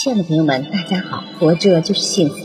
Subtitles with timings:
[0.00, 1.24] 亲爱的朋友们，大家好！
[1.40, 2.36] 活着就是幸福，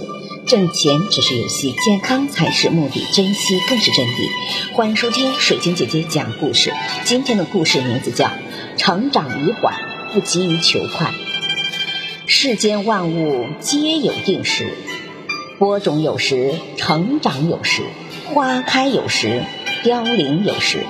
[0.47, 4.73] 挣钱只是游戏，健康才是目的，珍惜更是真谛。
[4.73, 6.73] 欢迎收听水晶姐姐讲故事。
[7.03, 8.25] 今天的故事名字叫
[8.77, 9.75] 《成长已缓，
[10.15, 11.11] 不急于求快》。
[12.25, 14.73] 世间万物皆有定时，
[15.59, 17.83] 播种有时，成长有时，
[18.33, 19.43] 花开有时，
[19.83, 20.87] 凋零有时，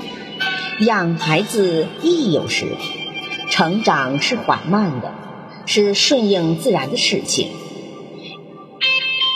[0.79, 2.67] 养孩子亦有时。
[3.49, 5.13] 成长是缓慢的。
[5.65, 7.49] 是顺应自然的事情。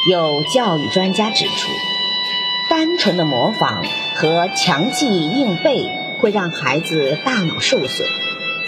[0.09, 1.71] 有教育专家指出，
[2.69, 3.83] 单纯的模仿
[4.15, 5.89] 和强记硬背
[6.21, 8.07] 会让孩子大脑受损，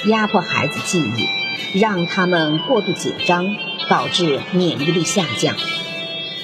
[0.08, 3.56] 压迫孩子记忆，让他们过度紧张，
[3.90, 5.56] 导致免疫力下降。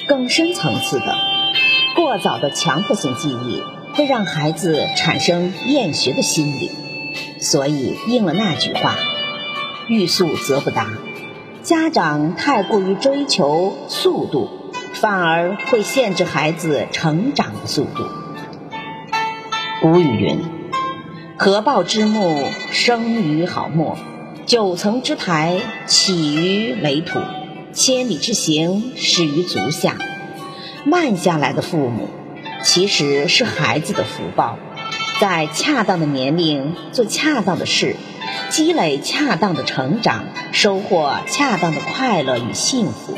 [0.06, 1.14] 更深层次的，
[1.94, 6.70] 过早的强迫性记忆会让孩子产生厌学的心理。
[7.38, 8.96] 所以应了那句话。
[9.88, 10.88] 欲速则不达，
[11.62, 18.04] 家长太过于追求速度，反而会限制孩子成长的速度。
[19.80, 20.40] 古语云
[21.38, 23.96] ：“合抱之木，生于毫末；
[24.44, 27.20] 九层之台，起于垒土；
[27.72, 29.94] 千里之行，始于足下。”
[30.84, 32.08] 慢下来的父母，
[32.60, 34.58] 其实是孩子的福报，
[35.20, 37.94] 在恰当的年龄做恰当的事。
[38.48, 43.16] 积累恰当的成长，收获恰当的快乐与幸福，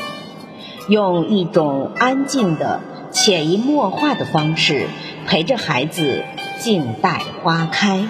[0.87, 4.87] 用一种安静的、潜移默化的方式
[5.27, 6.23] 陪着孩子
[6.59, 8.07] 静待花开。